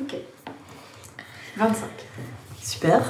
[0.00, 0.14] Ok.
[1.56, 1.84] 25.
[2.62, 3.00] Super.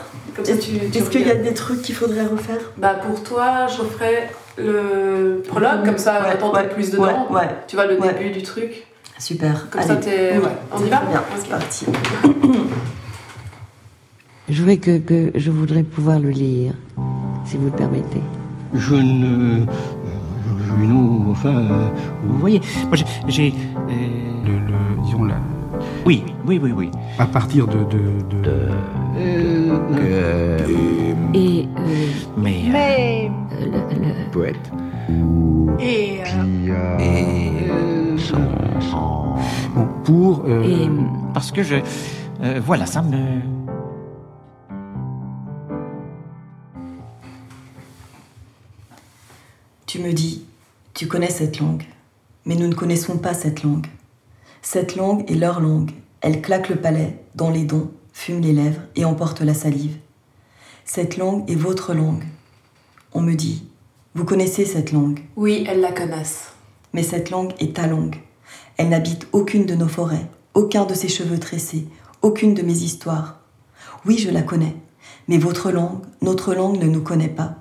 [0.47, 2.61] Est-ce qu'il y a des trucs qu'il faudrait refaire?
[2.77, 7.27] Bah pour toi, je referais le prologue, comme ça Ouais, on ouais, plus dedans.
[7.31, 7.49] Ouais, ouais.
[7.67, 8.13] Tu vois le Ouais.
[8.13, 8.87] début du truc.
[9.19, 9.69] Super.
[9.71, 9.89] Comme Allez.
[9.89, 10.33] ça, t'es.
[10.37, 10.51] Oui, ouais.
[10.73, 11.01] On y va?
[11.07, 11.87] Bien, c'est parti.
[14.49, 16.73] Je voudrais que, que je voudrais pouvoir le lire,
[17.45, 18.23] si vous le permettez.
[18.75, 19.65] Je ne.
[20.79, 21.49] Junot, enfin.
[21.57, 21.89] euh,
[22.25, 22.97] Vous voyez, moi
[23.29, 23.93] j'ai- euh,
[24.45, 25.41] Le, le- disons, la-
[26.05, 26.91] Oui, oui, oui, oui.
[27.19, 27.79] à partir de.
[27.85, 27.99] de,
[28.43, 28.69] de-
[29.19, 30.59] euh,
[31.35, 32.65] Et euh, Mais.
[32.67, 33.31] euh, Mais.
[33.61, 34.71] le- le- poète.
[35.81, 36.21] Et.
[36.71, 37.67] euh, Et.
[39.75, 40.45] bon, pour.
[40.47, 40.89] euh, et
[41.35, 41.77] parce que je.
[42.43, 43.17] euh, voilà, ça me.
[49.87, 50.45] Tu me dis,
[50.95, 51.85] tu connais cette langue,
[52.45, 53.87] mais nous ne connaissons pas cette langue.
[54.63, 55.93] Cette langue est leur langue.
[56.21, 59.97] Elle claque le palais, dans les dents, fume les lèvres et emporte la salive.
[60.85, 62.25] Cette langue est votre langue.
[63.13, 63.65] On me dit,
[64.15, 66.53] vous connaissez cette langue, Oui, elles la connaissent.
[66.93, 68.17] mais cette langue est ta langue.
[68.77, 71.87] Elle n'habite aucune de nos forêts, aucun de ses cheveux tressés,
[72.23, 73.41] aucune de mes histoires.
[74.07, 74.77] Oui, je la connais,
[75.29, 77.57] mais votre langue, notre langue ne nous connaît pas.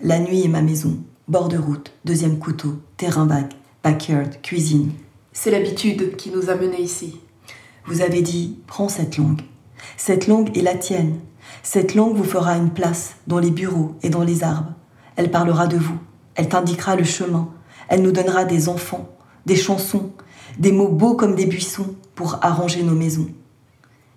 [0.00, 0.96] La nuit est ma maison,
[1.28, 4.92] bord de route, deuxième couteau, terrain vague, backyard, cuisine.
[5.32, 7.20] C'est l'habitude qui nous a menés ici.
[7.86, 9.42] Vous avez dit, prends cette langue.
[9.96, 11.20] Cette langue est la tienne.
[11.62, 14.72] Cette langue vous fera une place dans les bureaux et dans les arbres.
[15.16, 15.98] Elle parlera de vous.
[16.34, 17.48] Elle t'indiquera le chemin.
[17.88, 19.08] Elle nous donnera des enfants,
[19.46, 20.12] des chansons,
[20.58, 23.28] des mots beaux comme des buissons pour arranger nos maisons.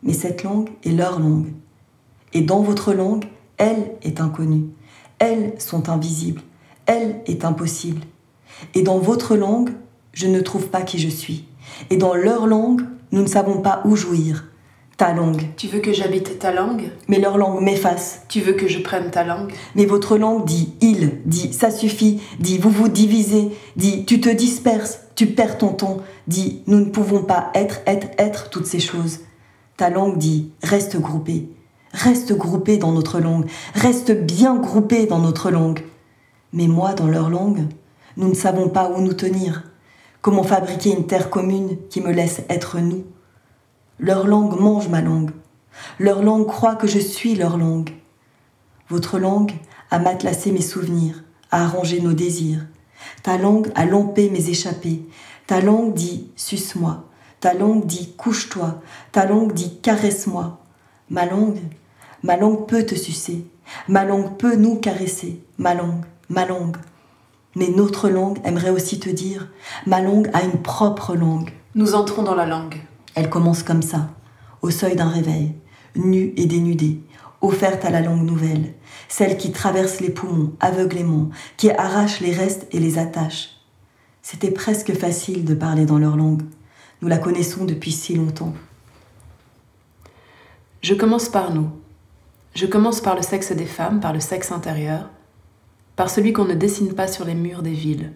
[0.04, 1.54] Mais cette langue est leur langue.
[2.34, 3.26] Et dans votre langue,
[3.58, 4.68] elle est inconnue.
[5.20, 6.42] Elles sont invisibles.
[6.86, 8.02] Elle est impossible.
[8.76, 9.72] Et dans votre langue,
[10.12, 11.46] je ne trouve pas qui je suis.
[11.90, 12.82] Et dans leur langue,
[13.14, 14.46] nous ne savons pas où jouir.
[14.98, 15.42] Ta langue.
[15.56, 16.90] Tu veux que j'habite ta langue?
[17.08, 18.24] Mais leur langue m'efface.
[18.28, 19.54] Tu veux que je prenne ta langue?
[19.76, 24.30] Mais votre langue dit il, dit ça suffit, dit vous vous divisez, dit tu te
[24.30, 25.98] disperses, tu perds ton temps,
[26.28, 29.20] dit nous ne pouvons pas être, être, être toutes ces choses.
[29.78, 31.50] Ta langue dit reste groupé,
[31.92, 35.84] reste groupé dans notre langue, reste bien groupé dans notre langue.
[36.52, 37.64] Mais moi, dans leur langue,
[38.18, 39.64] nous ne savons pas où nous tenir,
[40.24, 43.04] comment fabriquer une terre commune qui me laisse être nous?
[44.00, 45.32] Leur langue mange ma langue,
[46.00, 47.92] leur langue croit que je suis leur langue.
[48.90, 49.52] Votre langue
[49.92, 52.66] a matelassé mes souvenirs, a arrangé nos désirs.
[53.22, 55.04] Ta langue a lampé mes échappées.
[55.46, 57.04] Ta langue dit suce-moi.
[57.42, 58.82] Ta langue dit couche-toi.
[59.12, 60.60] Ta langue dit caresse-moi.
[61.10, 61.60] Ma langue,
[62.24, 63.46] ma langue peut te sucer.
[63.90, 65.44] Ma langue peut nous caresser.
[65.58, 66.78] Ma langue, ma langue.
[67.56, 69.50] Mais notre langue aimerait aussi te dire,
[69.86, 71.52] ma langue a une propre langue.
[71.76, 72.82] Nous entrons dans la langue.
[73.16, 74.10] Elle commence comme ça,
[74.62, 75.54] au seuil d'un réveil,
[75.96, 77.00] nue et dénudée,
[77.42, 78.74] offerte à la langue nouvelle,
[79.08, 83.50] celle qui traverse les poumons aveuglément, qui arrache les restes et les attache.
[84.24, 86.44] C'était presque facile de parler dans leur langue.
[87.02, 88.54] Nous la connaissons depuis si longtemps.
[90.82, 91.70] Je commence par nous.
[92.56, 95.10] Je commence par le sexe des femmes, par le sexe intérieur,
[95.96, 98.14] par celui qu'on ne dessine pas sur les murs des villes.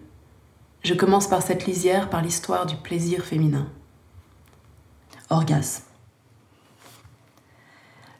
[0.82, 3.68] Je commence par cette lisière, par l'histoire du plaisir féminin.
[5.30, 5.84] Orgasme.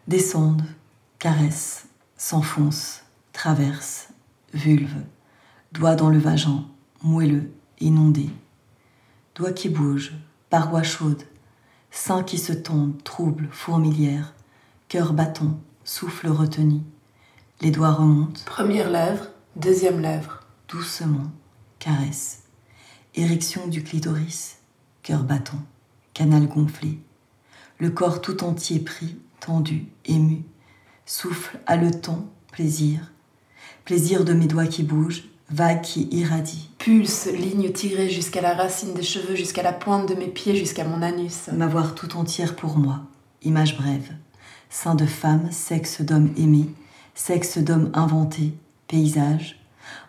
[0.06, 0.64] Descendent,
[1.18, 1.86] caressent,
[2.16, 3.02] s'enfoncent,
[3.32, 4.08] traversent,
[4.54, 5.02] vulve,
[5.72, 6.64] doigt dans le vagin,
[7.02, 8.30] moelleux, inondé.
[9.34, 10.14] Doigts qui bougent,
[10.50, 11.24] parois chaudes,
[11.90, 14.34] seins qui se tendent, troubles, fourmilières,
[14.88, 16.80] cœur battant, souffle retenu.
[17.60, 19.26] Les doigts remontent, Première lèvre,
[19.58, 20.44] deuxième lèvre.
[20.68, 21.32] doucement,
[21.78, 22.44] caresse.
[23.14, 24.58] Érection du clitoris,
[25.02, 25.62] cœur battant,
[26.14, 27.00] canal gonflé.
[27.78, 30.44] Le corps tout entier pris, tendu, ému.
[31.06, 33.12] Souffle haletant, plaisir.
[33.84, 36.70] Plaisir de mes doigts qui bougent, vague qui irradie.
[36.78, 40.84] Pulse, ligne tirée jusqu'à la racine des cheveux, jusqu'à la pointe de mes pieds, jusqu'à
[40.84, 41.48] mon anus.
[41.52, 43.00] M'avoir tout entière pour moi.
[43.42, 44.12] Image brève.
[44.70, 46.68] Sein de femme, sexe d'homme aimé,
[47.14, 48.52] sexe d'homme inventé,
[48.88, 49.57] paysage.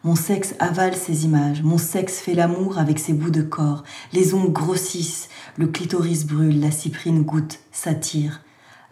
[0.03, 3.83] Mon sexe avale ces images, mon sexe fait l'amour avec ses bouts de corps,
[4.13, 8.41] les ongles grossissent, le clitoris brûle, la cyprine goûte, s'attire.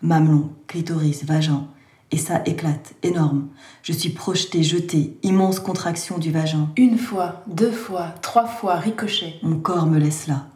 [0.01, 1.67] Mamelon, clitoris, vagin,
[2.11, 3.47] et ça éclate, énorme.
[3.83, 6.69] Je suis projetée, jetée, immense contraction du vagin.
[6.77, 9.35] Une fois, deux fois, trois fois, ricochet.
[9.41, 10.47] Mon corps me laisse là,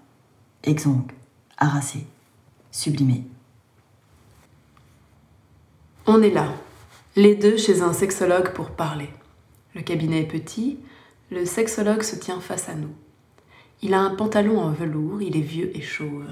[0.63, 1.11] exsangue,
[1.57, 2.05] harassé,
[2.71, 3.25] sublimé.
[6.05, 6.47] On est là,
[7.15, 9.09] les deux chez un sexologue pour parler.
[9.73, 10.79] Le cabinet est petit,
[11.29, 12.93] le sexologue se tient face à nous.
[13.81, 16.25] Il a un pantalon en velours, il est vieux et chauve.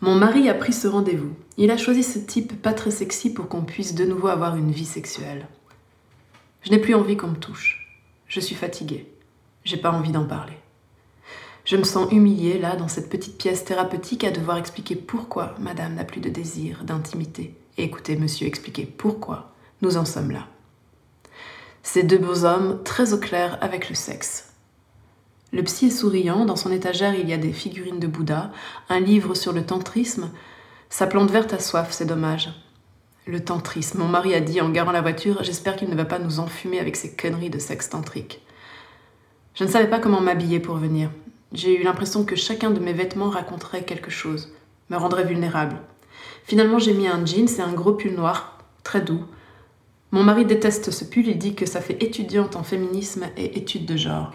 [0.00, 1.34] Mon mari a pris ce rendez-vous.
[1.58, 4.72] Il a choisi ce type pas très sexy pour qu'on puisse de nouveau avoir une
[4.72, 5.46] vie sexuelle.
[6.62, 8.00] Je n'ai plus envie qu'on me touche.
[8.26, 9.06] Je suis fatiguée.
[9.64, 10.56] J'ai pas envie d'en parler.
[11.64, 15.94] Je me sens humiliée là, dans cette petite pièce thérapeutique, à devoir expliquer pourquoi madame
[15.94, 17.54] n'a plus de désir, d'intimité.
[17.76, 19.52] Et écoutez, monsieur, expliquer pourquoi
[19.82, 20.48] nous en sommes là.
[21.82, 24.54] Ces deux beaux hommes, très au clair avec le sexe.
[25.52, 28.52] Le psy est souriant, dans son étagère il y a des figurines de Bouddha,
[28.88, 30.30] un livre sur le tantrisme.
[30.90, 32.50] Sa plante verte a soif, c'est dommage.
[33.26, 36.18] Le tantrisme, mon mari a dit en garant la voiture, j'espère qu'il ne va pas
[36.18, 38.42] nous enfumer avec ses conneries de sexe tantrique.
[39.54, 41.10] Je ne savais pas comment m'habiller pour venir.
[41.52, 44.52] J'ai eu l'impression que chacun de mes vêtements raconterait quelque chose,
[44.88, 45.76] me rendrait vulnérable.
[46.44, 49.24] Finalement, j'ai mis un jeans et un gros pull noir, très doux.
[50.12, 53.86] Mon mari déteste ce pull, il dit que ça fait étudiante en féminisme et études
[53.86, 54.32] de genre.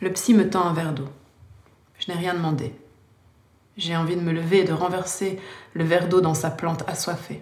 [0.00, 1.08] Le psy me tend un verre d'eau.
[1.98, 2.72] Je n'ai rien demandé.
[3.76, 5.40] J'ai envie de me lever et de renverser
[5.74, 7.40] le verre d'eau dans sa plante assoiffée.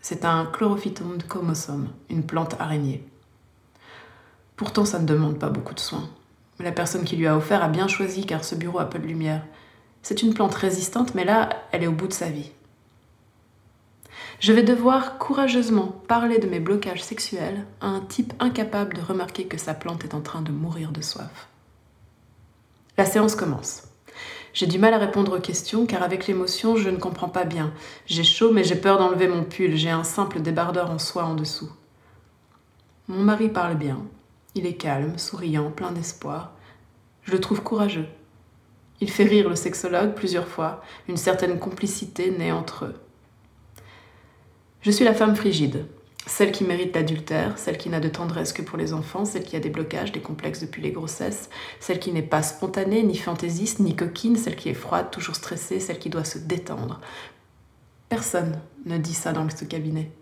[0.00, 3.04] C'est un chlorophytum comosome, une plante araignée.
[4.54, 6.08] Pourtant, ça ne demande pas beaucoup de soins.
[6.60, 9.06] La personne qui lui a offert a bien choisi car ce bureau a peu de
[9.06, 9.44] lumière.
[10.02, 12.52] C'est une plante résistante, mais là, elle est au bout de sa vie.
[14.40, 19.46] Je vais devoir courageusement parler de mes blocages sexuels à un type incapable de remarquer
[19.46, 21.48] que sa plante est en train de mourir de soif.
[22.96, 23.88] La séance commence.
[24.54, 27.72] J'ai du mal à répondre aux questions car avec l'émotion, je ne comprends pas bien.
[28.06, 31.34] J'ai chaud mais j'ai peur d'enlever mon pull, j'ai un simple débardeur en soie en
[31.34, 31.70] dessous.
[33.08, 33.98] Mon mari parle bien.
[34.54, 36.52] Il est calme, souriant, plein d'espoir.
[37.24, 38.06] Je le trouve courageux.
[39.00, 42.94] Il fait rire le sexologue plusieurs fois, une certaine complicité naît entre eux.
[44.80, 45.86] Je suis la femme frigide,
[46.24, 49.56] celle qui mérite l'adultère, celle qui n'a de tendresse que pour les enfants, celle qui
[49.56, 53.80] a des blocages, des complexes depuis les grossesses, celle qui n'est pas spontanée, ni fantaisiste,
[53.80, 57.00] ni coquine, celle qui est froide, toujours stressée, celle qui doit se détendre.
[58.08, 60.12] Personne ne dit ça dans ce cabinet.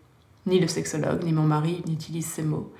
[0.47, 2.73] Ni le sexologue, ni mon mari n'utilisent ces mots.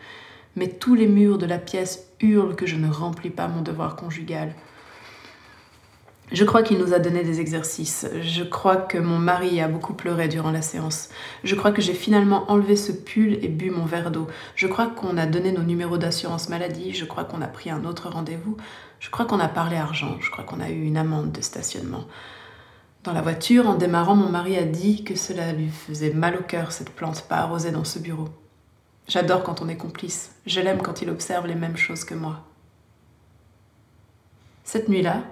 [0.55, 3.97] Mais tous les murs de la pièce hurlent que je ne remplis pas mon devoir
[3.97, 4.55] conjugal.
[6.33, 8.07] Je crois qu'il nous a donné des exercices.
[8.21, 11.09] Je crois que mon mari a beaucoup pleuré durant la séance.
[11.45, 14.27] Je crois que j'ai finalement enlevé ce pull et bu mon verre d'eau.
[14.57, 16.93] Je crois qu'on a donné nos numéros d'assurance maladie.
[16.93, 18.57] Je crois qu'on a pris un autre rendez-vous.
[18.99, 20.17] Je crois qu'on a parlé argent.
[20.21, 22.05] Je crois qu'on a eu une amende de stationnement.
[23.05, 26.43] Dans la voiture, en démarrant, mon mari a dit que cela lui faisait mal au
[26.43, 28.29] cœur, cette plante pas arrosée dans ce bureau.
[29.07, 30.33] J'adore quand on est complice.
[30.45, 32.41] Je l'aime quand il observe les mêmes choses que moi.
[34.65, 35.23] Cette nuit-là,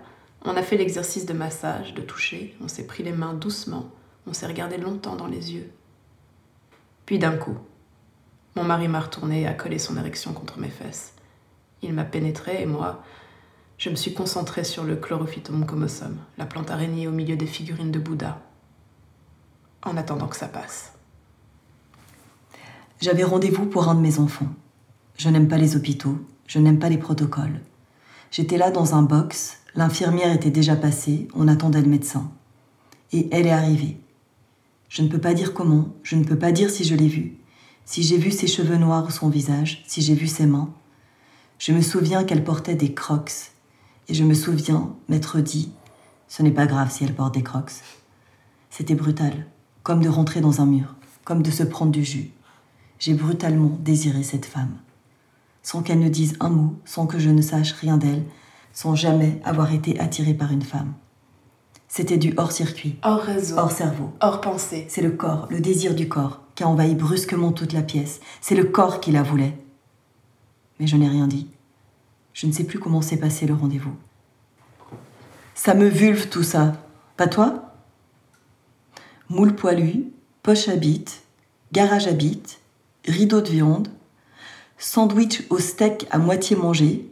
[0.44, 3.90] on a fait l'exercice de massage, de toucher, on s'est pris les mains doucement,
[4.26, 5.70] on s'est regardé longtemps dans les yeux.
[7.06, 7.56] Puis d'un coup,
[8.54, 11.14] mon mari m'a retourné et a collé son érection contre mes fesses.
[11.82, 13.02] Il m'a pénétré et moi,
[13.78, 17.90] je me suis concentrée sur le chlorophytum comosum, la plante araignée au milieu des figurines
[17.90, 18.40] de Bouddha,
[19.82, 20.92] en attendant que ça passe.
[23.00, 24.48] J'avais rendez-vous pour un de mes enfants.
[25.16, 27.60] Je n'aime pas les hôpitaux, je n'aime pas les protocoles.
[28.30, 32.30] J'étais là dans un box L'infirmière était déjà passée, on attendait le médecin.
[33.12, 33.98] Et elle est arrivée.
[34.88, 37.36] Je ne peux pas dire comment, je ne peux pas dire si je l'ai vue,
[37.84, 40.72] si j'ai vu ses cheveux noirs ou son visage, si j'ai vu ses mains.
[41.58, 43.50] Je me souviens qu'elle portait des crocs.
[44.06, 45.72] Et je me souviens m'être dit,
[46.28, 47.72] ce n'est pas grave si elle porte des crocs.
[48.70, 49.46] C'était brutal,
[49.82, 52.30] comme de rentrer dans un mur, comme de se prendre du jus.
[53.00, 54.76] J'ai brutalement désiré cette femme.
[55.62, 58.24] Sans qu'elle ne dise un mot, sans que je ne sache rien d'elle,
[58.74, 60.92] sans jamais avoir été attiré par une femme.
[61.88, 64.12] C'était du hors-circuit, Hors réseau, hors cerveau.
[64.20, 64.84] hors pensée.
[64.88, 68.20] C'est le corps, le désir du corps, qui a envahi brusquement toute la pièce.
[68.40, 69.56] C'est le corps qui la voulait.
[70.80, 71.46] Mais je n'ai rien dit.
[72.32, 73.94] Je ne sais plus comment s'est passé le rendez-vous.
[75.54, 76.72] Ça me vulve tout ça.
[77.16, 77.72] Pas toi?
[79.28, 80.06] Moule poilu,
[80.42, 81.22] poche à bite,
[81.70, 82.58] garage à bite,
[83.06, 83.88] rideau de viande,
[84.78, 87.08] sandwich au steak à moitié mangé,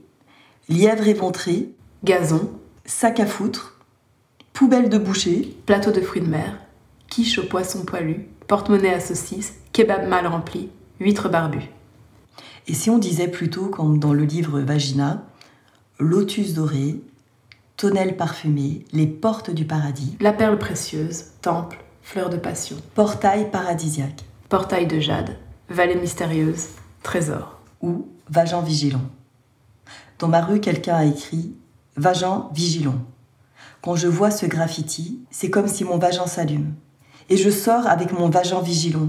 [0.68, 1.70] lièvre éventré,
[2.04, 2.50] Gazon,
[2.84, 3.80] sac à foutre,
[4.52, 6.58] poubelle de boucher, plateau de fruits de mer,
[7.08, 11.60] quiche au poisson poilu, porte-monnaie à saucisse, kebab mal rempli, huître barbu.
[12.68, 15.24] Et si on disait plutôt, comme dans le livre Vagina,
[15.98, 17.00] lotus doré,
[17.76, 24.24] tonnelle parfumée, les portes du paradis, La perle précieuse, temple, fleur de passion, portail paradisiaque
[24.52, 25.38] portail de jade,
[25.70, 26.66] vallée mystérieuse,
[27.02, 27.58] trésor.
[27.80, 29.00] ou vagin vigilant.
[30.22, 31.52] Dans ma rue, quelqu'un a écrit
[31.96, 32.94] Vagin vigilant.
[33.80, 36.74] Quand je vois ce graffiti, c'est comme si mon vagin s'allume.
[37.28, 39.08] Et je sors avec mon vagin vigilant.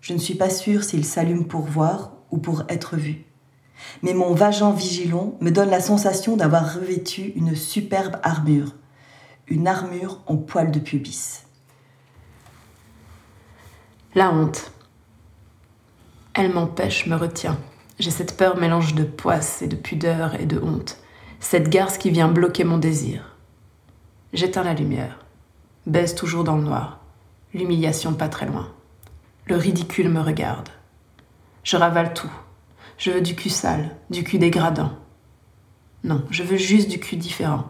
[0.00, 3.24] Je ne suis pas sûre s'il s'allume pour voir ou pour être vu.
[4.04, 8.76] Mais mon vagin vigilant me donne la sensation d'avoir revêtu une superbe armure.
[9.48, 11.42] une armure en poil de pubis.
[14.14, 14.70] La honte.
[16.34, 17.58] Elle m'empêche, me retient.
[18.00, 20.96] J'ai cette peur mélange de poisse et de pudeur et de honte.
[21.38, 23.36] Cette garce qui vient bloquer mon désir.
[24.32, 25.18] J'éteins la lumière.
[25.86, 27.00] Baise toujours dans le noir.
[27.52, 28.72] L'humiliation pas très loin.
[29.44, 30.70] Le ridicule me regarde.
[31.62, 32.32] Je ravale tout.
[32.96, 34.92] Je veux du cul sale, du cul dégradant.
[36.02, 37.68] Non, je veux juste du cul différent.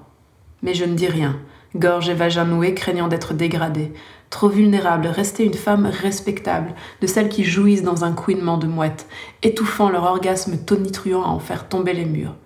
[0.62, 1.40] Mais je ne dis rien,
[1.76, 3.92] gorge et vagin noués craignant d'être dégradée,
[4.28, 9.06] trop vulnérable, rester une femme respectable, de celles qui jouissent dans un couinement de mouette,
[9.42, 12.36] étouffant leur orgasme tonitruant à en faire tomber les murs.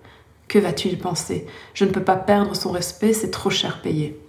[0.47, 1.47] Que va-t-il penser?
[1.73, 4.19] Je ne peux pas perdre son respect, c'est trop cher payé.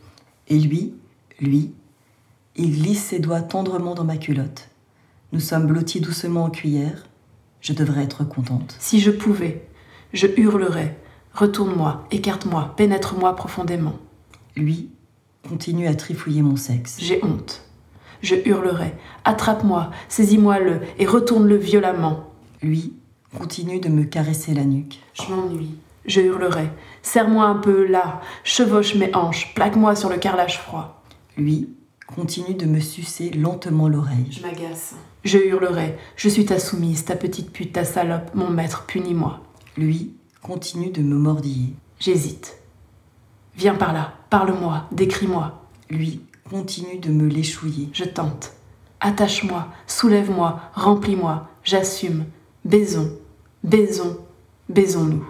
[0.48, 0.94] Et lui,
[1.40, 1.72] lui,
[2.54, 4.70] il glisse ses doigts tendrement dans ma culotte.
[5.32, 7.06] Nous sommes blottis doucement en cuillère.
[7.60, 8.76] Je devrais être contente.
[8.78, 9.66] Si je pouvais,
[10.12, 10.96] je hurlerais.
[11.34, 13.98] Retourne-moi, écarte-moi, pénètre-moi profondément.
[14.56, 14.90] Lui
[15.48, 16.96] continue à trifouiller mon sexe.
[17.00, 17.62] J'ai honte.
[18.22, 18.94] Je hurlerai.
[19.24, 22.30] Attrape-moi, saisis-moi-le et retourne-le violemment.
[22.62, 22.94] Lui
[23.36, 25.00] continue de me caresser la nuque.
[25.14, 25.76] Je m'ennuie.
[26.06, 26.70] Je hurlerai.
[27.02, 31.02] Serre-moi un peu là, chevauche mes hanches, plaque-moi sur le carrelage froid.
[31.36, 31.68] Lui
[32.06, 34.28] continue de me sucer lentement l'oreille.
[34.30, 34.94] Je m'agace.
[35.24, 35.98] Je hurlerai.
[36.16, 39.40] Je suis ta soumise, ta petite pute, ta salope, mon maître, punis-moi.
[39.76, 41.74] Lui continue de me mordiller.
[41.98, 42.58] J'hésite.
[43.56, 45.62] Viens par là, parle-moi, décris-moi.
[45.90, 47.88] Lui continue de me l'échouiller.
[47.92, 48.52] Je tente.
[49.00, 52.26] Attache-moi, soulève-moi, remplis-moi, j'assume.
[52.64, 53.12] Baisons,
[53.62, 54.18] baisons,
[54.68, 55.26] baisons-nous.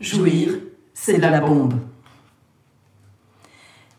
[0.00, 0.58] Jouir,
[0.92, 1.74] c'est de la bombe.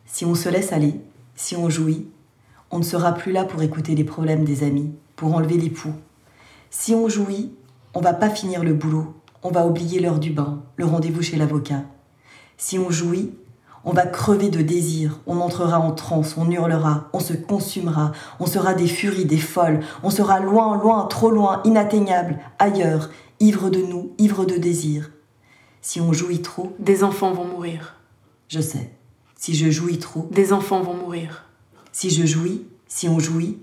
[0.06, 0.96] Si on se laisse aller,
[1.36, 2.08] si on jouit,
[2.72, 5.94] on ne sera plus là pour écouter les problèmes des amis, pour enlever les poux.
[6.70, 7.54] Si on jouit,
[7.94, 11.38] on va pas finir le boulot, on va oublier l'heure du bain, le rendez-vous chez
[11.38, 11.84] l'avocat.
[12.58, 13.34] Si on jouit,
[13.88, 18.46] on va crever de désir, on entrera en transe, on hurlera, on se consumera, on
[18.46, 23.80] sera des furies, des folles, on sera loin, loin, trop loin, inatteignable, ailleurs, ivre de
[23.80, 25.10] nous, ivre de désir.
[25.82, 27.96] Si on jouit trop, Des enfants vont mourir.
[28.50, 28.92] je sais.
[29.36, 31.46] Si je jouis trop, Des enfants vont mourir.
[31.94, 33.58] si je jouis, si on jouit,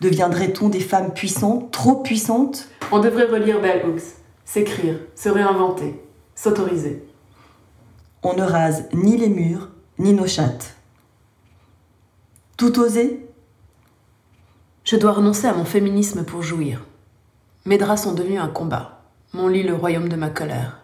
[0.00, 2.68] deviendrait-on des femmes puissantes, trop puissantes?
[2.92, 4.02] On devrait relire Bell Hooks,
[4.44, 6.00] s'écrire, se réinventer,
[6.36, 7.02] s'autoriser.
[8.26, 10.76] On ne rase ni les murs, ni nos chattes.
[12.56, 13.28] Tout oser
[14.82, 16.86] Je dois renoncer à mon féminisme pour jouir.
[17.66, 19.02] Mes draps sont devenus un combat,
[19.34, 20.80] mon lit le royaume de ma colère.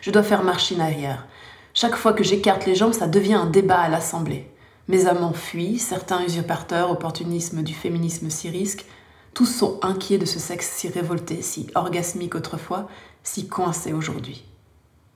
[0.00, 1.26] Je dois faire machine arrière.
[1.74, 4.50] Chaque fois que j'écarte les jambes, ça devient un débat à l'Assemblée.
[4.88, 8.86] Mes amants fuient, certains usurpateurs, opportunisme du féminisme si risque.
[9.34, 12.88] Tous sont inquiets de ce sexe si révolté, si orgasmique autrefois,
[13.22, 14.46] si coincé aujourd'hui.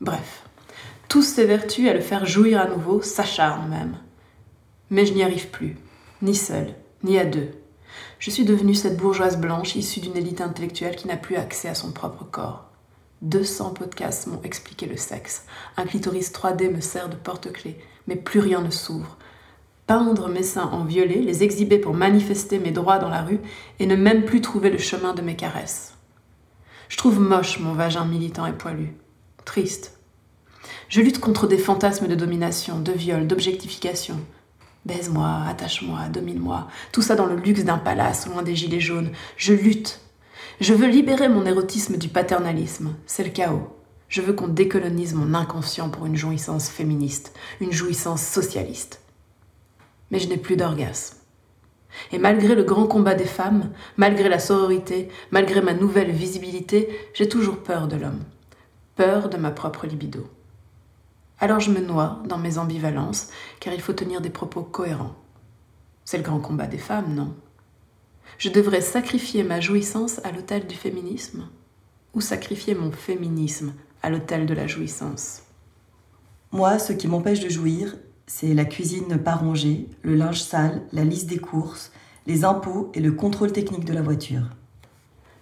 [0.02, 0.44] Bref,
[1.08, 3.96] tous s'évertuent à le faire jouir à nouveau, s'acharnent même.
[4.90, 5.76] Mais je n'y arrive plus,
[6.22, 7.50] ni seule, ni à deux.
[8.18, 11.74] Je suis devenue cette bourgeoise blanche issue d'une élite intellectuelle qui n'a plus accès à
[11.74, 12.70] son propre corps.
[13.22, 15.46] 200 podcasts m'ont expliqué le sexe.
[15.76, 19.16] Un clitoris 3D me sert de porte-clés, mais plus rien ne s'ouvre.
[19.86, 23.40] Peindre mes seins en violet, les exhiber pour manifester mes droits dans la rue
[23.78, 25.94] et ne même plus trouver le chemin de mes caresses.
[26.88, 28.94] Je trouve moche mon vagin militant et poilu.
[29.44, 29.98] Triste.
[30.88, 34.20] Je lutte contre des fantasmes de domination, de viol, d'objectification.
[34.84, 39.10] Baise-moi, attache-moi, domine-moi, tout ça dans le luxe d'un palace, loin des gilets jaunes.
[39.36, 40.00] Je lutte.
[40.60, 42.94] Je veux libérer mon érotisme du paternalisme.
[43.06, 43.74] C'est le chaos.
[44.08, 49.00] Je veux qu'on décolonise mon inconscient pour une jouissance féministe, une jouissance socialiste.
[50.10, 51.16] Mais je n'ai plus d'orgasme.
[52.12, 57.28] Et malgré le grand combat des femmes, malgré la sororité, malgré ma nouvelle visibilité, j'ai
[57.28, 58.22] toujours peur de l'homme.
[58.96, 60.28] Peur de ma propre libido.
[61.44, 63.28] Alors je me noie dans mes ambivalences,
[63.60, 65.14] car il faut tenir des propos cohérents.
[66.06, 67.34] C'est le grand combat des femmes, non?
[68.38, 71.46] Je devrais sacrifier ma jouissance à l'autel du féminisme?
[72.14, 75.42] Ou sacrifier mon féminisme à l'autel de la jouissance?
[76.50, 77.94] Moi, ce qui m'empêche de jouir,
[78.26, 81.92] c'est la cuisine pas rangée, le linge sale, la liste des courses,
[82.26, 84.48] les impôts et le contrôle technique de la voiture.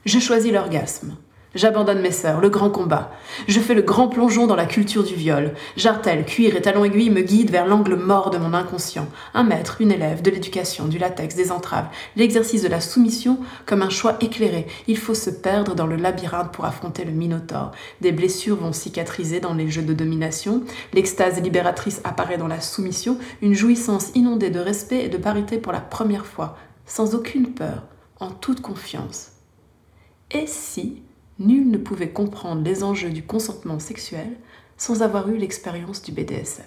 [0.04, 1.16] Je choisis l'orgasme.
[1.54, 3.10] J'abandonne mes sœurs, le grand combat.
[3.46, 5.52] Je fais le grand plongeon dans la culture du viol.
[5.76, 9.06] Jartel, cuir et talons aiguilles me guident vers l'angle mort de mon inconscient.
[9.34, 13.82] Un maître, une élève, de l'éducation, du latex, des entraves, l'exercice de la soumission comme
[13.82, 14.66] un choix éclairé.
[14.86, 17.72] Il faut se perdre dans le labyrinthe pour affronter le minotaure.
[18.00, 20.62] Des blessures vont cicatriser dans les jeux de domination.
[20.94, 23.18] L'extase libératrice apparaît dans la soumission.
[23.42, 26.56] Une jouissance inondée de respect et de parité pour la première fois,
[26.86, 27.82] sans aucune peur,
[28.20, 29.32] en toute confiance.
[30.30, 31.02] Et si
[31.46, 34.36] nul ne pouvait comprendre les enjeux du consentement sexuel
[34.76, 36.64] sans avoir eu l'expérience du BDSM.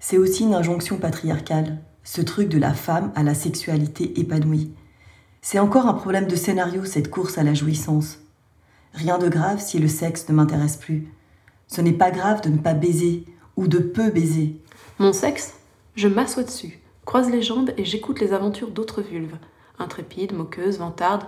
[0.00, 4.72] C'est aussi une injonction patriarcale, ce truc de la femme à la sexualité épanouie.
[5.42, 8.18] C'est encore un problème de scénario, cette course à la jouissance.
[8.94, 11.12] Rien de grave si le sexe ne m'intéresse plus.
[11.66, 13.24] Ce n'est pas grave de ne pas baiser
[13.56, 14.56] ou de peu baiser.
[14.98, 15.54] Mon sexe
[15.96, 19.36] Je m'assois dessus, croise les jambes et j'écoute les aventures d'autres vulves.
[19.78, 21.26] Intrépides, moqueuses, vantardes.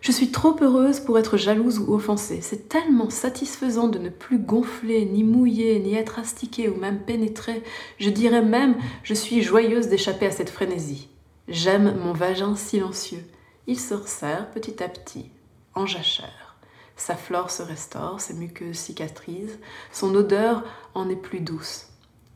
[0.00, 2.40] Je suis trop heureuse pour être jalouse ou offensée.
[2.40, 7.62] C'est tellement satisfaisant de ne plus gonfler, ni mouiller, ni être astiquée ou même pénétrée.
[7.98, 11.08] Je dirais même, je suis joyeuse d'échapper à cette frénésie.
[11.48, 13.24] J'aime mon vagin silencieux.
[13.66, 15.30] Il se resserre petit à petit,
[15.74, 16.56] en jachère.
[16.96, 19.58] Sa flore se restaure, ses muqueuses cicatrisent,
[19.92, 20.64] son odeur
[20.94, 21.88] en est plus douce.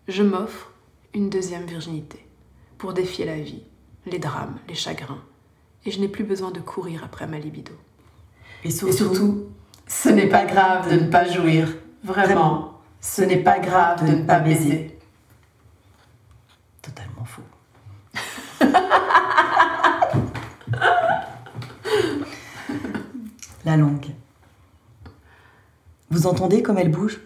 [0.09, 0.73] Je m'offre
[1.15, 2.27] une deuxième virginité
[2.79, 3.65] pour défier la vie,
[4.07, 5.23] les drames, les chagrins.
[5.85, 7.73] Et je n'ai plus besoin de courir après ma libido.
[8.65, 9.47] Et surtout, Et surtout,
[9.89, 11.69] ce n'est pas grave de ne pas jouir.
[12.05, 14.97] Vraiment, ce n'est pas grave de ne pas baiser.
[16.81, 17.43] totalement faux.
[23.65, 24.07] La langue.
[26.11, 27.21] Vous entendez comme elle bouge?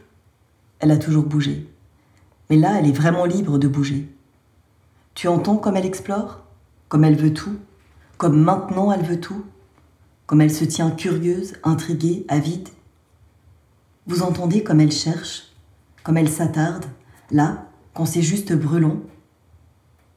[0.79, 1.67] Elle a toujours bougé.
[2.51, 4.07] Mais là, elle est vraiment libre de bouger.
[5.15, 6.43] Tu entends comme elle explore?
[6.89, 7.57] Comme elle veut tout?
[8.19, 9.45] Comme maintenant elle veut tout.
[10.27, 12.69] Comme elle se tient curieuse, intriguée, avide.
[14.07, 15.53] Vous entendez comme elle cherche
[16.03, 16.87] Comme elle s'attarde.
[17.31, 19.01] Là, quand c'est juste brûlant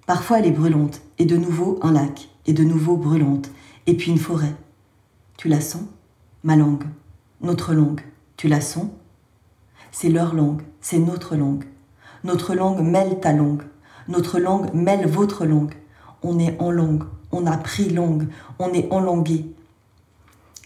[0.10, 3.52] Parfois elle est brûlante, et de nouveau un lac, et de nouveau brûlante,
[3.86, 4.56] et puis une forêt.
[5.38, 5.84] Tu la sens
[6.44, 6.86] Ma langue,
[7.42, 8.02] notre langue,
[8.36, 8.88] tu la sens.
[9.92, 11.66] C'est leur langue, c'est notre langue.
[12.24, 13.62] Notre langue mêle ta langue,
[14.08, 15.76] notre langue mêle votre langue.
[16.24, 18.28] On est en langue, on a pris langue,
[18.60, 19.46] on est enlangué.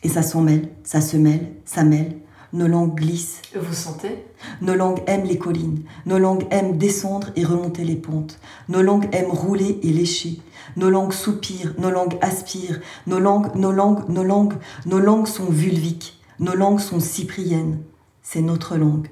[0.03, 2.17] Et ça s'en mêle, ça se mêle, ça mêle.
[2.51, 4.25] Nos langues glissent, Vous sentez?
[4.61, 8.39] Nos langues aiment les collines, nos langues aiment descendre et remonter les pentes,
[8.69, 10.39] nos langues aiment rouler et lécher,
[10.75, 14.53] nos langues soupirent, nos langues aspirent, nos langues, nos langues, nos langues,
[14.85, 17.79] nos langues sont vulviques, nos langues sont cypriennes.
[18.21, 19.09] C'est notre langue.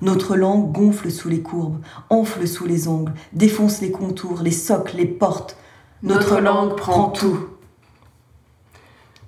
[0.00, 4.96] Notre langue gonfle sous les courbes, enfle sous les angles, défonce les contours, les socles,
[4.96, 5.56] les portes.
[6.02, 7.48] Notre langue prend tout.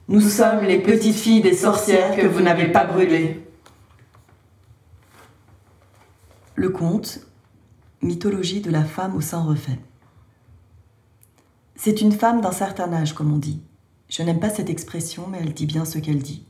[0.08, 3.46] Nous sommes les petites filles des sorcières que vous n'avez pas brûlées.
[6.56, 7.20] Le conte,
[8.02, 9.78] mythologie de la femme au sein refait.
[11.76, 13.62] C'est une femme d'un certain âge, comme on dit.
[14.08, 16.44] Je n'aime pas cette expression, mais elle dit bien ce qu'elle dit.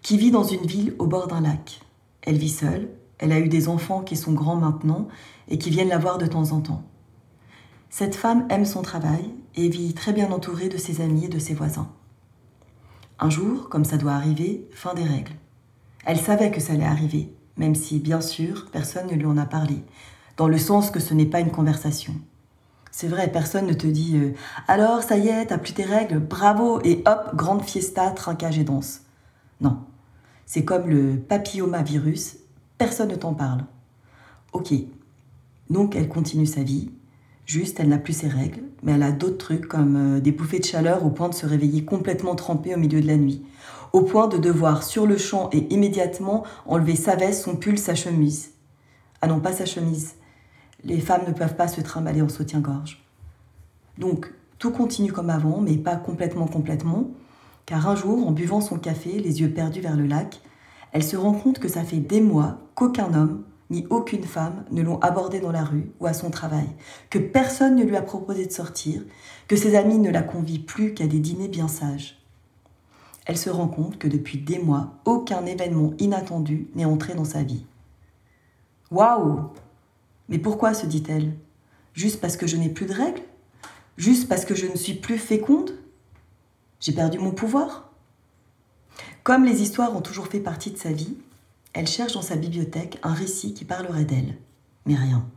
[0.00, 1.80] Qui vit dans une ville au bord d'un lac.
[2.22, 5.06] Elle vit seule, elle a eu des enfants qui sont grands maintenant
[5.48, 6.82] et qui viennent la voir de temps en temps.
[7.98, 11.38] Cette femme aime son travail et vit très bien entourée de ses amis et de
[11.38, 11.90] ses voisins.
[13.18, 15.32] Un jour, comme ça doit arriver, fin des règles.
[16.04, 19.46] Elle savait que ça allait arriver, même si, bien sûr, personne ne lui en a
[19.46, 19.82] parlé,
[20.36, 22.12] dans le sens que ce n'est pas une conversation.
[22.90, 24.34] C'est vrai, personne ne te dit euh,
[24.68, 28.64] Alors, ça y est, t'as plus tes règles, bravo, et hop, grande fiesta, trinquage et
[28.64, 29.04] danse.
[29.62, 29.78] Non.
[30.44, 32.36] C'est comme le papillomavirus,
[32.76, 33.64] personne ne t'en parle.
[34.52, 34.74] Ok.
[35.70, 36.90] Donc, elle continue sa vie.
[37.46, 40.58] Juste, elle n'a plus ses règles, mais elle a d'autres trucs comme euh, des bouffées
[40.58, 43.46] de chaleur au point de se réveiller complètement trempée au milieu de la nuit,
[43.92, 47.94] au point de devoir sur le champ et immédiatement enlever sa veste, son pull, sa
[47.94, 48.50] chemise.
[49.22, 50.16] Ah non, pas sa chemise.
[50.82, 53.04] Les femmes ne peuvent pas se trimballer en soutien-gorge.
[53.96, 57.10] Donc, tout continue comme avant, mais pas complètement complètement,
[57.64, 60.40] car un jour, en buvant son café, les yeux perdus vers le lac,
[60.90, 64.82] elle se rend compte que ça fait des mois qu'aucun homme, ni aucune femme ne
[64.82, 66.68] l'ont abordée dans la rue ou à son travail,
[67.10, 69.02] que personne ne lui a proposé de sortir,
[69.48, 72.18] que ses amis ne la convient plus qu'à des dîners bien sages.
[73.26, 77.42] Elle se rend compte que depuis des mois, aucun événement inattendu n'est entré dans sa
[77.42, 77.66] vie.
[78.92, 79.50] Waouh!
[80.28, 81.34] Mais pourquoi se dit-elle?
[81.92, 83.22] Juste parce que je n'ai plus de règles?
[83.96, 85.72] Juste parce que je ne suis plus féconde?
[86.78, 87.90] J'ai perdu mon pouvoir?
[89.24, 91.16] Comme les histoires ont toujours fait partie de sa vie,
[91.76, 94.38] elle cherche dans sa bibliothèque un récit qui parlerait d'elle.
[94.86, 95.28] Mais rien.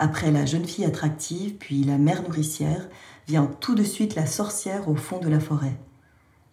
[0.00, 2.88] Après la jeune fille attractive, puis la mère nourricière,
[3.28, 5.78] vient tout de suite la sorcière au fond de la forêt.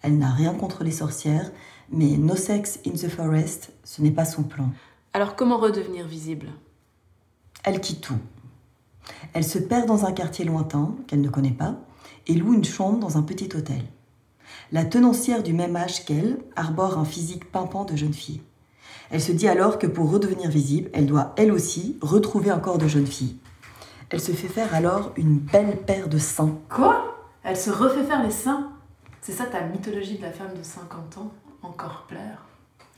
[0.03, 1.51] Elle n'a rien contre les sorcières,
[1.89, 4.69] mais No Sex in the Forest, ce n'est pas son plan.
[5.13, 6.49] Alors comment redevenir visible?
[7.63, 8.19] Elle quitte tout.
[9.33, 11.79] Elle se perd dans un quartier lointain, qu'elle ne connaît pas,
[12.27, 13.81] et loue une chambre dans un petit hôtel.
[14.71, 18.41] La tenancière du même âge qu'elle arbore un physique pimpant de jeune fille.
[19.11, 22.77] Elle se dit alors que pour redevenir visible, elle doit elle aussi retrouver un corps
[22.77, 23.37] de jeune fille.
[24.09, 26.57] Elle se fait faire alors une belle paire de seins.
[26.69, 27.15] Quoi?
[27.43, 28.69] Elle se refait faire les seins?
[29.21, 31.31] C'est ça ta mythologie de la femme de 50 ans?
[31.61, 32.45] Encore plaire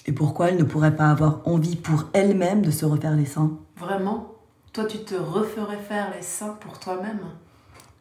[0.06, 3.52] Et pourquoi elle ne pourrait pas avoir envie pour elle-même de se refaire les seins?
[3.78, 4.36] Vraiment?
[4.74, 7.20] Toi, tu te referais faire les seins pour toi-même?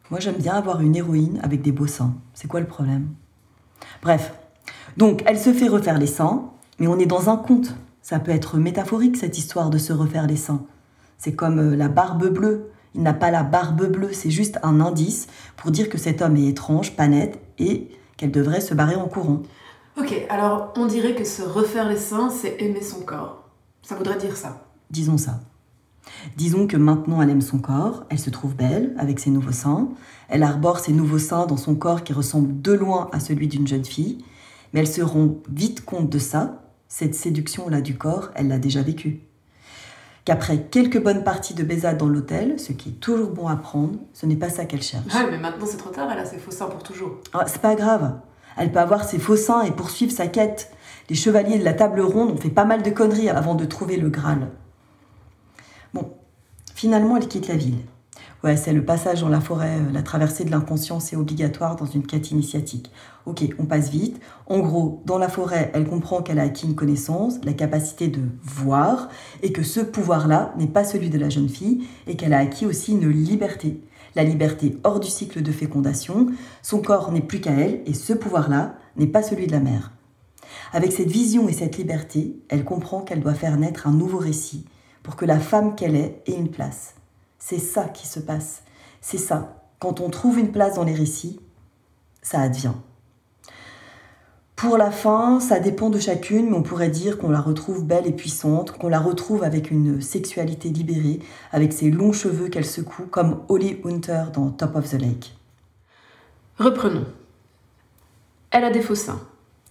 [0.09, 2.13] Moi, j'aime bien avoir une héroïne avec des beaux seins.
[2.33, 3.09] C'est quoi le problème?
[4.01, 4.33] Bref.
[4.97, 7.75] Donc, elle se fait refaire les seins, mais on est dans un conte.
[8.11, 10.65] Ça peut être métaphorique, cette histoire de se refaire les seins.
[11.17, 12.69] C'est comme euh, la barbe bleue.
[12.93, 16.35] Il n'a pas la barbe bleue, c'est juste un indice pour dire que cet homme
[16.35, 19.43] est étrange, pas net, et qu'elle devrait se barrer en courant.
[19.97, 23.49] Ok, alors on dirait que se refaire les seins, c'est aimer son corps.
[23.81, 24.65] Ça voudrait dire ça.
[24.89, 25.39] Disons ça.
[26.35, 29.87] Disons que maintenant elle aime son corps, elle se trouve belle avec ses nouveaux seins,
[30.27, 33.67] elle arbore ses nouveaux seins dans son corps qui ressemble de loin à celui d'une
[33.67, 34.17] jeune fille,
[34.73, 36.60] mais elle se rend vite compte de ça,
[36.91, 39.21] cette séduction-là du corps, elle l'a déjà vécue.
[40.25, 43.97] Qu'après quelques bonnes parties de baisade dans l'hôtel, ce qui est toujours bon à prendre,
[44.11, 45.05] ce n'est pas ça qu'elle cherche.
[45.15, 47.21] Ouais, mais maintenant c'est trop tard, elle a ses faux seins pour toujours.
[47.31, 48.19] Ah, c'est pas grave.
[48.57, 50.69] Elle peut avoir ses faux seins et poursuivre sa quête.
[51.09, 53.95] Les chevaliers de la table ronde ont fait pas mal de conneries avant de trouver
[53.95, 54.49] le Graal.
[55.93, 56.11] Bon,
[56.75, 57.79] finalement, elle quitte la ville.
[58.43, 61.85] Ouais, c'est le passage dans la forêt, euh, la traversée de l'inconscient, c'est obligatoire dans
[61.85, 62.91] une quête initiatique.
[63.27, 64.19] Ok, on passe vite.
[64.47, 68.21] En gros, dans la forêt, elle comprend qu'elle a acquis une connaissance, la capacité de
[68.41, 69.09] voir,
[69.43, 72.65] et que ce pouvoir-là n'est pas celui de la jeune fille, et qu'elle a acquis
[72.65, 73.79] aussi une liberté.
[74.15, 76.25] La liberté hors du cycle de fécondation,
[76.63, 79.91] son corps n'est plus qu'à elle, et ce pouvoir-là n'est pas celui de la mère.
[80.73, 84.65] Avec cette vision et cette liberté, elle comprend qu'elle doit faire naître un nouveau récit
[85.03, 86.95] pour que la femme qu'elle est ait une place.
[87.43, 88.61] C'est ça qui se passe.
[89.01, 89.65] C'est ça.
[89.79, 91.39] Quand on trouve une place dans les récits,
[92.21, 92.75] ça advient.
[94.55, 98.05] Pour la fin, ça dépend de chacune, mais on pourrait dire qu'on la retrouve belle
[98.05, 101.19] et puissante, qu'on la retrouve avec une sexualité libérée,
[101.51, 105.35] avec ses longs cheveux qu'elle secoue, comme Holly Hunter dans Top of the Lake.
[106.59, 107.07] Reprenons.
[108.51, 109.19] Elle a des faux seins.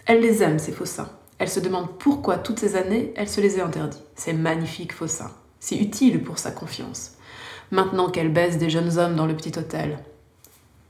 [0.05, 1.09] Elle les aime, ces faux seins.
[1.39, 4.03] Elle se demande pourquoi toutes ces années, elle se les a interdits.
[4.15, 5.31] Ces magnifiques faux seins.
[5.61, 7.13] C'est utile pour sa confiance.
[7.71, 9.99] Maintenant qu'elle baise des jeunes hommes dans le petit hôtel.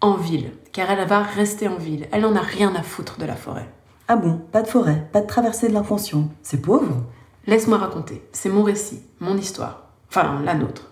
[0.01, 2.07] En ville, car elle va rester en ville.
[2.11, 3.69] Elle n'en a rien à foutre de la forêt.
[4.07, 6.29] Ah bon, pas de forêt, pas de traversée de l'inconscient.
[6.41, 7.03] C'est pauvre.
[7.45, 8.23] Laisse-moi raconter.
[8.31, 9.89] C'est mon récit, mon histoire.
[10.09, 10.89] Enfin, la nôtre.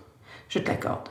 [0.48, 1.08] Je te l'accorde.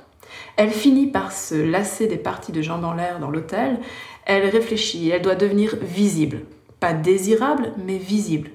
[0.56, 3.80] Elle finit par se lasser des parties de jambes en l'air dans l'hôtel.
[4.26, 5.10] Elle réfléchit.
[5.10, 6.46] Elle doit devenir visible.
[6.80, 8.52] Pas désirable, mais visible.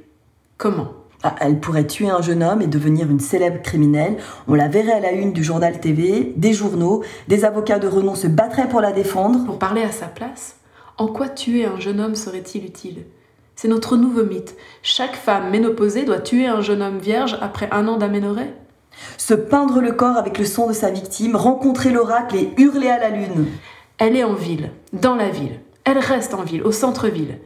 [0.56, 0.94] Comment?
[1.40, 4.16] Elle pourrait tuer un jeune homme et devenir une célèbre criminelle.
[4.48, 8.14] On la verrait à la une du journal TV, des journaux, des avocats de renom
[8.14, 9.44] se battraient pour la défendre.
[9.44, 10.56] Pour parler à sa place,
[10.98, 13.04] en quoi tuer un jeune homme serait-il utile?
[13.56, 14.56] C'est notre nouveau mythe.
[14.82, 18.52] Chaque femme ménopausée doit tuer un jeune homme vierge après un an d'aménorrhée
[19.16, 22.98] Se peindre le corps avec le sang de sa victime, rencontrer l'oracle et hurler à
[22.98, 23.46] la lune.
[23.98, 25.60] Elle est en ville, dans la ville.
[25.84, 27.38] Elle reste en ville, au centre-ville.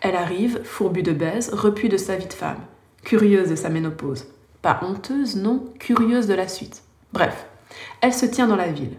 [0.00, 2.60] Elle arrive, fourbue de baise, repue de sa vie de femme,
[3.04, 4.26] curieuse de sa ménopause.
[4.62, 6.82] Pas honteuse, non, curieuse de la suite.
[7.12, 7.46] Bref,
[8.00, 8.96] elle se tient dans la ville.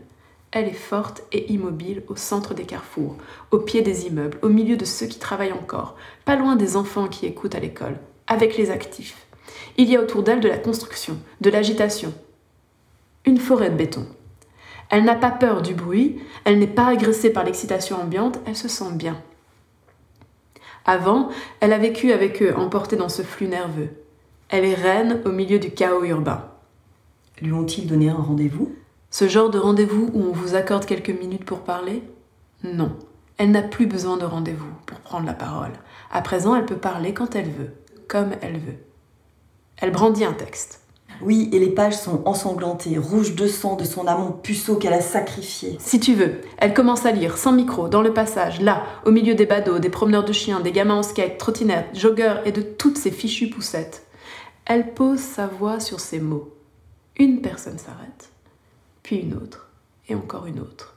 [0.51, 3.17] Elle est forte et immobile au centre des carrefours,
[3.51, 7.07] au pied des immeubles, au milieu de ceux qui travaillent encore, pas loin des enfants
[7.07, 9.25] qui écoutent à l'école, avec les actifs.
[9.77, 12.13] Il y a autour d'elle de la construction, de l'agitation.
[13.25, 14.05] Une forêt de béton.
[14.89, 18.67] Elle n'a pas peur du bruit, elle n'est pas agressée par l'excitation ambiante, elle se
[18.67, 19.21] sent bien.
[20.85, 23.89] Avant, elle a vécu avec eux, emportée dans ce flux nerveux.
[24.49, 26.45] Elle est reine au milieu du chaos urbain.
[27.41, 28.75] Lui ont-ils donné un rendez-vous?
[29.09, 32.03] Ce genre de rendez-vous où on vous accorde quelques minutes pour parler?
[32.63, 32.95] Non.
[33.37, 35.73] Elle n'a plus besoin de rendez-vous pour prendre la parole.
[36.11, 37.73] À présent, elle peut parler quand elle veut,
[38.07, 38.77] comme elle veut.
[39.77, 40.84] Elle brandit un texte.
[41.21, 45.01] Oui, et les pages sont ensanglantées, rouges de sang de son amant puceau qu'elle a
[45.01, 45.77] sacrifié.
[45.79, 49.35] Si tu veux, elle commence à lire, sans micro, dans le passage, là, au milieu
[49.35, 52.97] des badauds, des promeneurs de chiens, des gamins en skate, trottinettes, joggeurs et de toutes
[52.97, 54.05] ces fichues poussettes.
[54.65, 56.53] Elle pose sa voix sur ces mots.
[57.17, 58.29] Une personne s'arrête,
[59.03, 59.69] puis une autre,
[60.09, 60.95] et encore une autre.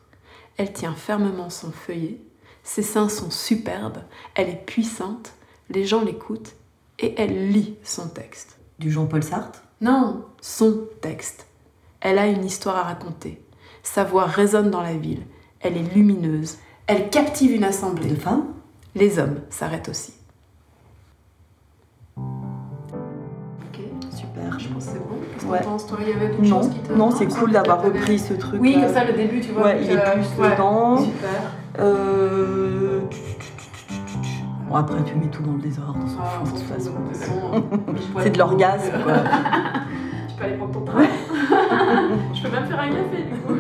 [0.56, 2.18] Elle tient fermement son feuillet,
[2.64, 4.02] ses seins sont superbes,
[4.34, 5.32] elle est puissante,
[5.70, 6.54] les gens l'écoutent,
[6.98, 8.58] et elle lit son texte.
[8.78, 9.62] Du Jean-Paul Sartre?
[9.80, 11.46] Non, son texte.
[12.00, 13.42] Elle a une histoire à raconter.
[13.82, 15.22] Sa voix résonne dans la ville.
[15.60, 16.58] Elle est lumineuse.
[16.86, 18.10] Elle captive une assemblée.
[18.10, 18.44] De femmes?
[18.94, 20.12] Les hommes s'arrêtent aussi.
[22.16, 23.80] Ok,
[24.14, 24.58] Super.
[24.58, 25.16] je pense que c'est bon.
[25.34, 25.58] Qu'est-ce Ouais.
[25.58, 25.98] que t'en penses, toi?
[26.00, 26.92] Il y avait d'autres choses qui te.
[26.92, 28.60] non, c'est cool d'avoir repris ce truc.
[28.60, 29.64] Oui, comme ça, le début, tu vois.
[29.64, 30.98] Ouais, il est euh, plus ouais, dedans.
[30.98, 31.52] Super.
[31.80, 33.00] Euh...
[34.68, 36.92] Bon, après, tu mets tout dans le désordre, on s'en Ah, fout, de toute façon,
[38.22, 39.14] C'est de l'orgasme, quoi.
[40.28, 41.02] Tu peux aller prendre ton train.
[42.34, 43.54] je peux même faire un café, du coup.